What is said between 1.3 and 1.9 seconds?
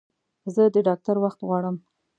غواړم